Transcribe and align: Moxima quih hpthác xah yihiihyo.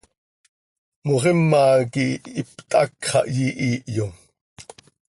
Moxima 1.05 1.63
quih 1.93 2.13
hpthác 2.47 2.89
xah 3.07 3.27
yihiihyo. 3.35 4.07